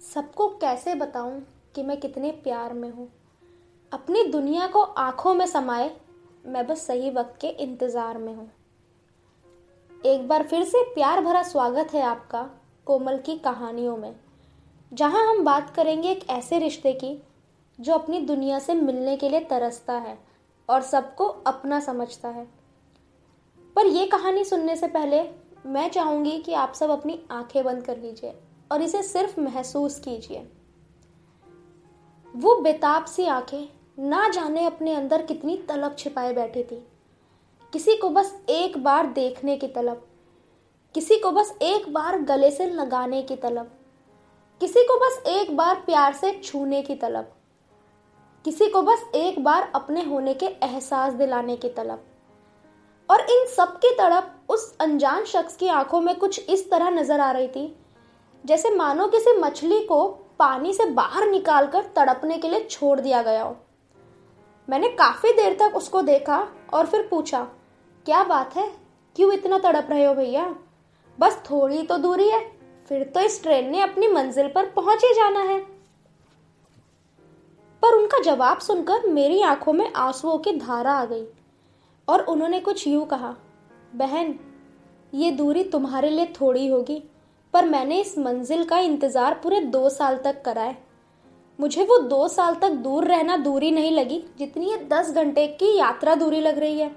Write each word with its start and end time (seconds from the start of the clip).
सबको 0.00 0.48
कैसे 0.48 0.94
बताऊँ 0.94 1.40
कि 1.74 1.82
मैं 1.82 2.00
कितने 2.00 2.30
प्यार 2.30 2.72
में 2.72 2.90
हूँ? 2.90 3.08
अपनी 3.92 4.22
दुनिया 4.24 4.66
को 4.66 4.82
आँखों 4.82 5.34
में 5.34 5.46
समाए, 5.46 5.90
मैं 6.46 6.66
बस 6.66 6.86
सही 6.86 7.10
वक्त 7.10 7.40
के 7.40 7.46
इंतज़ार 7.46 8.18
में 8.18 8.34
हूँ। 8.34 8.50
एक 10.06 10.26
बार 10.28 10.42
फिर 10.42 10.64
से 10.64 10.82
प्यार 10.84 11.20
भरा 11.20 11.42
स्वागत 11.42 11.94
है 11.94 12.02
आपका 12.02 12.50
कोमल 12.86 13.18
की 13.18 13.36
कहानियों 13.36 13.96
में, 13.96 14.16
जहाँ 14.92 15.28
हम 15.28 15.44
बात 15.44 15.70
करेंगे 15.70 16.10
एक 16.10 16.28
ऐसे 16.30 16.58
रिश्ते 16.58 16.92
की, 16.92 17.22
जो 17.78 17.94
अपनी 17.94 18.20
दुनिया 18.20 18.58
से 18.58 18.74
मिलने 18.74 19.16
के 19.16 19.28
लिए 19.28 19.40
तरसता 19.40 19.92
है 19.92 20.18
और 20.68 20.82
सबको 20.82 21.24
अपना 21.24 21.80
समझता 21.80 22.28
है। 22.28 22.48
पर 23.76 23.86
यह 23.86 24.08
कहानी 24.12 24.44
सुनने 24.44 24.76
से 24.76 24.86
पहले 24.86 25.28
मैं 25.66 25.90
चाहूँगी 25.90 26.38
कि 26.38 26.52
आप 26.52 26.72
सब 26.72 26.90
अपनी 26.90 27.24
आँखें 27.30 27.64
बंद 27.64 27.82
कर 27.82 27.98
लीजिए। 27.98 28.38
और 28.70 28.82
इसे 28.82 29.02
सिर्फ़ 29.02 29.40
महसूस 29.40 29.98
कीजिए। 29.98 30.46
वो 32.34 32.54
बेताब 32.56 33.04
सी 33.04 33.26
आँखें 33.26 33.68
ना 34.00 34.28
जाने 34.28 34.64
अपने 34.64 34.94
अंदर 34.94 35.22
कितनी 35.22 35.56
तलब 35.68 35.96
छिपाए 35.98 36.32
बैठी 36.34 36.62
थी। 36.62 36.84
किसी 37.72 37.96
को 37.96 38.08
बस 38.10 38.32
एक 38.50 38.76
बार 38.84 39.06
देखने 39.12 39.56
की 39.56 39.66
तलब, 39.68 40.06
किसी 40.94 41.16
को 41.16 41.30
बस 41.30 41.52
एक 41.62 41.92
बार 41.92 42.20
गले 42.22 42.50
से 42.50 42.66
लगाने 42.66 43.22
की 43.22 43.36
तलब, 43.36 43.70
किसी 44.60 44.82
को 44.84 44.96
बस 44.98 45.22
एक 45.28 45.56
बार 45.56 45.74
प्यार 45.86 46.14
से 46.14 46.32
छूने 46.44 46.82
की 46.82 46.94
तलब, 46.94 47.32
किसी 48.44 48.68
को 48.68 48.82
बस 48.82 49.04
एक 49.14 49.42
बार 49.44 49.70
अपने 49.74 50.02
होने 50.04 50.34
के 50.34 50.46
एहसास 50.46 51.12
दिलाने 51.14 51.56
की 51.56 51.68
तलब। 51.68 52.04
और 53.08 53.20
इन 53.20 53.46
सब 53.46 53.76
की 53.76 53.94
तड़प 53.96 54.34
उस 54.48 54.76
अनजान 54.80 55.24
शख्स 55.24 55.56
की 55.56 55.68
आँखों 55.68 56.00
में 56.00 56.14
कुछ 56.18 56.48
इस 56.48 56.70
तरह 56.70 56.90
नज़र 56.90 57.20
आ 57.20 57.30
रही 57.32 57.48
थी 57.48 57.66
जैसे 58.44 58.70
मानो 58.70 59.06
किसी 59.06 59.36
मछली 59.38 59.80
को 59.80 60.06
पानी 60.38 60.72
से 60.72 60.84
बाहर 60.86 61.28
निकालकर 61.28 61.84
तड़पने 61.96 62.38
के 62.38 62.48
लिए 62.48 62.64
छोड़ 62.64 62.98
दिया 63.00 63.22
गया 63.22 63.42
हो। 63.42 63.56
मैंने 64.68 64.88
काफ़ी 64.88 65.32
देर 65.32 65.56
तक 65.60 65.76
उसको 65.76 66.02
देखा 66.02 66.46
और 66.74 66.86
फिर 66.86 67.06
पूछा, 67.10 67.42
क्या 68.06 68.22
बात 68.24 68.56
है? 68.56 68.70
क्यों 69.16 69.32
इतना 69.32 69.58
तड़प 69.58 69.90
रहे 69.90 70.04
हो 70.04 70.14
भैया? 70.14 70.54
बस 71.18 71.36
थोड़ी 71.50 71.82
तो 71.82 71.98
दूरी 71.98 72.28
है, 72.28 72.40
फिर 72.88 73.04
तो 73.04 73.20
इस 73.20 73.42
ट्रेन 73.42 73.70
ने 73.70 73.80
अपनी 73.80 74.08
मंजिल 74.08 74.48
पर 74.48 74.70
पहुँच 74.70 75.04
ही 75.04 75.12
जाना 75.14 75.40
है। 75.42 75.58
पर 77.82 77.94
उनका 77.94 78.18
जवाब 78.22 78.58
सुनकर 78.58 79.06
मेरी 79.08 79.42
आँखों 79.42 79.72
में 79.72 79.92
आंसुओं 79.92 80.38
की 80.38 80.52
धारा 80.52 80.92
आ 80.92 81.04
गई 81.04 81.26
और 82.08 82.20
उन्होंने 82.22 82.60
कुछ 82.60 82.86
यूँ 82.86 83.06
कहा, 83.06 83.34
बहन, 83.94 84.34
ये 85.14 85.30
दूरी 85.30 85.64
तुम्हारे 85.64 86.10
लिए 86.10 86.26
थोड़ी 86.40 86.66
होगी। 86.68 87.02
पर 87.54 87.64
मैंने 87.64 88.00
इस 88.00 88.16
मंजिल 88.18 88.64
का 88.64 88.78
इंतज़ार 88.78 89.34
पूरे 89.42 89.60
दो 89.62 89.88
साल 89.88 90.16
तक 90.16 90.42
करा 90.42 90.62
है। 90.62 90.76
मुझे 91.58 91.84
वो 91.84 91.98
दो 91.98 92.26
साल 92.28 92.54
तक 92.54 92.70
दूर 92.78 93.04
रहना 93.04 93.36
दूरी 93.36 93.70
नहीं 93.70 93.90
लगी, 93.90 94.22
जितनी 94.38 94.70
ये 94.70 94.76
दस 94.90 95.10
घंटे 95.10 95.46
की 95.54 95.76
यात्रा 95.78 96.14
दूरी 96.14 96.40
लग 96.40 96.58
रही 96.58 96.80
है। 96.80 96.90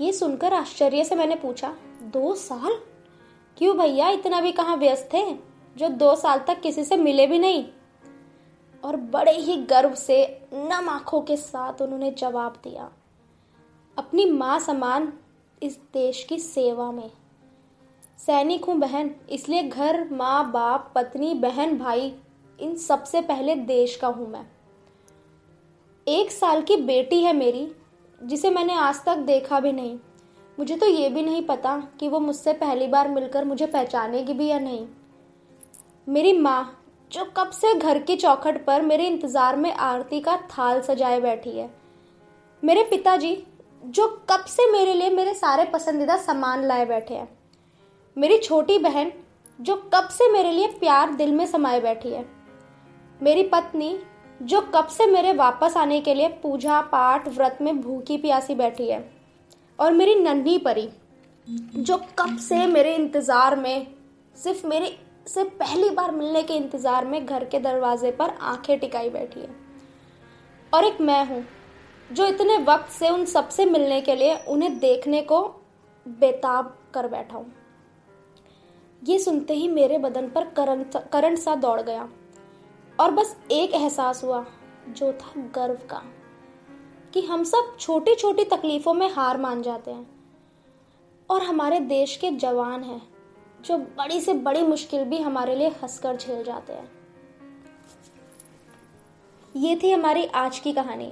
ये 0.00 0.12
सुनकर 0.12 0.54
आश्चर्य 0.54 1.04
से 1.04 1.14
मैंने 1.14 1.34
पूछा, 1.36 1.74
दो 2.02 2.34
साल? 2.34 2.78
क्यों 3.56 3.76
भैया 3.78 4.08
इतना 4.10 4.40
भी 4.40 4.52
कहाँ 4.52 4.76
व्यस्त 4.76 5.08
थे 5.14 5.24
जो 5.76 5.88
दो 5.90 6.14
साल 6.16 6.38
तक 6.38 6.60
किसी 6.60 6.84
से 6.84 6.96
मिले 6.96 7.26
भी 7.26 7.38
नहीं? 7.38 7.64
और 8.82 8.96
बड़े 8.96 9.32
ही 9.32 9.56
गर्व 9.64 9.94
से, 9.94 10.24
नम 10.54 10.88
आँखों 10.88 11.20
के 11.20 11.36
साथ 11.36 11.82
उन्होंने 11.82 12.10
जवाब 12.10 12.60
दिया, 12.64 12.90
अपनी 13.96 14.24
माँ 14.30 14.58
समान 14.60 15.12
इस 15.62 15.78
देश 15.94 16.22
की 16.24 16.38
सेवा 16.38 16.90
में। 16.92 17.10
सैनिक 18.18 18.64
हूँ 18.64 18.76
बहन, 18.78 19.10
इसलिए 19.30 19.62
घर, 19.62 20.08
माँ, 20.12 20.50
बाप, 20.52 20.90
पत्नी, 20.94 21.34
बहन, 21.34 21.76
भाई, 21.78 22.12
इन 22.58 22.74
सबसे 22.76 23.20
पहले 23.20 23.54
देश 23.54 23.96
का 23.96 24.08
हूँ 24.08 24.28
मैं। 24.30 24.44
एक 26.06 26.30
साल 26.30 26.62
की 26.62 26.76
बेटी 26.76 27.22
है 27.22 27.32
मेरी, 27.32 27.68
जिसे 28.20 28.50
मैंने 28.50 28.74
आज 28.74 29.04
तक 29.04 29.16
देखा 29.16 29.60
भी 29.60 29.72
नहीं। 29.72 29.98
मुझे 30.58 30.76
तो 30.76 30.86
ये 30.86 31.08
भी 31.08 31.22
नहीं 31.22 31.42
पता 31.42 31.76
कि 32.00 32.08
वो 32.08 32.20
मुझसे 32.20 32.52
पहली 32.52 32.86
बार 32.86 33.08
मिलकर 33.08 33.44
मुझे 33.44 33.66
पहचानेगी 33.66 34.32
भी 34.32 34.46
या 34.46 34.58
नहीं। 34.58 34.86
मेरी 36.06 36.32
माँ, 36.32 36.82
जो 37.10 37.24
कब 37.36 37.50
से 37.50 37.74
घर 37.74 37.98
की 37.98 38.16
चौखट 38.16 38.64
पर 38.64 38.82
मेरे 38.82 39.06
इंतज़ार 39.06 39.56
में 39.56 39.72
आरती 39.72 40.20
का 40.20 40.36
थाल 40.50 40.80
सजाए 40.80 41.20
बैठी 41.20 41.50
है। 41.50 41.70
मेरे 42.62 42.82
पिताजी, 42.82 43.36
जो 43.82 44.08
कब 44.30 44.44
से 44.46 44.70
मेरे 44.72 44.94
लिए 44.94 45.10
मेरे 45.10 45.34
सारे 45.34 45.64
पसंदीदा 45.64 46.16
सामान 46.16 46.64
लाए 46.64 46.86
बैठे 46.86 47.14
हैं। 47.14 47.35
मेरी 48.16 48.38
छोटी 48.38 48.78
बहन, 48.78 49.12
जो 49.60 49.74
कब 49.94 50.08
से 50.08 50.32
मेरे 50.32 50.52
लिए 50.52 50.66
प्यार 50.66 51.12
दिल 51.14 51.32
में 51.32 51.46
समाये 51.46 51.80
बैठी 51.80 52.08
है। 52.08 52.24
मेरी 53.22 53.42
पत्नी, 53.42 53.98
जो 54.42 54.60
कब 54.60 54.86
से 54.86 55.06
मेरे 55.06 55.32
वापस 55.32 55.76
आने 55.76 56.00
के 56.00 56.14
लिए 56.14 56.28
पूजा, 56.28 56.80
पाठ, 56.80 57.28
व्रत 57.28 57.58
में 57.60 57.80
भूखी 57.80 58.16
प्यासी 58.16 58.54
बैठी 58.54 58.88
है। 58.88 59.12
और 59.80 59.92
मेरी 59.92 60.14
नन्ही 60.14 60.58
परी, 60.58 60.88
जो 61.76 61.96
कब 62.18 62.36
से 62.38 62.66
मेरे 62.66 62.94
इंतज़ार 62.94 63.56
में, 63.56 63.86
सिर्फ़ 64.36 64.66
मेरे, 64.66 64.98
से 65.26 65.44
पहली 65.44 65.90
बार 65.90 66.10
मिलने 66.10 66.42
के 66.42 66.54
इंतज़ार 66.54 67.04
में 67.04 67.26
घर 67.26 67.44
के 67.44 67.58
दरवाजे 67.58 68.10
पर 68.10 68.30
आँखें 68.30 68.78
टिकाई 68.78 69.10
बैठी 69.10 69.40
है। 69.40 69.50
और 70.72 70.84
एक 70.84 71.00
मैं 71.00 71.26
हूँ, 71.26 71.44
जो 72.12 72.26
इतने 72.26 72.56
वक्त 72.58 72.90
से 72.90 73.08
उन 73.08 73.24
सबसे 73.24 73.64
मिलने 73.64 74.00
के 74.00 74.14
लिए 74.14 74.36
उन्हें 74.48 74.78
देखने 74.78 75.22
को 75.22 75.42
बेताब 76.06 76.76
कर 76.94 77.08
बैठा 77.08 77.36
हूँ। 77.36 77.52
ये 79.08 79.18
सुनते 79.18 79.54
ही 79.54 79.68
मेरे 79.68 79.98
बदन 79.98 80.28
पर 80.28 80.44
करंट 80.44 80.96
करंट 81.12 81.38
सा 81.38 81.54
दौड़ 81.54 81.80
गया। 81.80 82.08
और 83.00 83.10
बस 83.10 83.36
एक 83.50 83.74
एहसास 83.74 84.24
हुआ, 84.24 84.44
जो 84.88 85.12
था 85.12 85.40
गर्व 85.54 85.74
का, 85.74 86.02
कि 87.14 87.20
हम 87.22 87.44
सब 87.44 87.76
छोटी 87.80 88.14
छोटी 88.14 88.44
तकलीफों 88.44 88.94
में 88.94 89.10
हार 89.10 89.38
मान 89.38 89.62
जाते 89.62 89.90
हैं। 89.90 90.06
और 91.30 91.42
हमारे 91.42 91.80
देश 91.80 92.16
के 92.16 92.30
जवान 92.30 92.82
हैं, 92.82 93.02
जो 93.64 93.78
बड़ी 93.78 94.20
से 94.20 94.34
बड़ी 94.34 94.62
मुश्किल 94.62 95.04
भी 95.04 95.18
हमारे 95.18 95.54
लिए 95.56 95.68
हंसकर 95.68 96.16
झेल 96.16 96.42
जाते 96.44 96.72
हैं। 96.72 96.90
ये 99.56 99.76
थी 99.76 99.90
हमारी 99.90 100.24
आज 100.26 100.58
की 100.58 100.72
कहानी। 100.72 101.06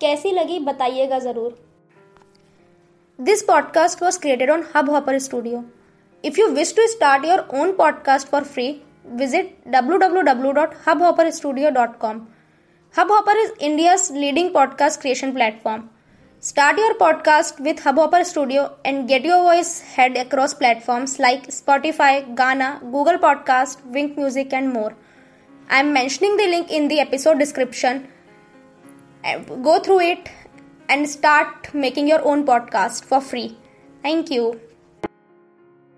कैसी 0.00 0.30
लगी 0.30 0.58
बताइएगा 0.58 1.18
ज़रूर। 1.18 1.58
This 3.18 3.42
podcast 3.42 4.02
was 4.02 4.20
created 4.20 4.50
on 4.50 4.64
Hubhopper 4.90 5.18
studio 5.18 5.64
If 6.22 6.38
you 6.38 6.52
wish 6.52 6.72
to 6.72 6.88
start 6.88 7.24
your 7.24 7.44
own 7.50 7.76
podcast 7.76 8.28
for 8.28 8.42
free, 8.44 8.82
visit 9.04 9.64
www.hubhopperstudio.com. 9.68 12.28
Hubhopper 12.96 13.34
is 13.44 13.50
India's 13.58 14.10
leading 14.10 14.52
podcast 14.52 15.00
creation 15.00 15.34
platform. 15.34 15.90
Start 16.38 16.78
your 16.78 16.94
podcast 16.94 17.58
with 17.58 17.78
Hubhopper 17.78 18.24
Studio 18.24 18.76
and 18.84 19.08
get 19.08 19.24
your 19.24 19.42
voice 19.42 19.80
heard 19.96 20.16
across 20.16 20.54
platforms 20.54 21.18
like 21.18 21.48
Spotify, 21.48 22.36
Ghana, 22.36 22.78
Google 22.82 23.18
Podcast, 23.18 23.84
Wink 23.86 24.16
Music, 24.16 24.52
and 24.52 24.72
more. 24.72 24.94
I 25.68 25.80
am 25.80 25.92
mentioning 25.92 26.36
the 26.36 26.46
link 26.46 26.70
in 26.70 26.86
the 26.86 27.00
episode 27.00 27.40
description. 27.40 28.06
Uh, 29.24 29.38
go 29.38 29.80
through 29.80 30.00
it 30.00 30.30
and 30.88 31.08
start 31.08 31.74
making 31.74 32.06
your 32.06 32.24
own 32.24 32.46
podcast 32.46 33.04
for 33.04 33.20
free. 33.20 33.58
Thank 34.02 34.30
you. 34.30 34.60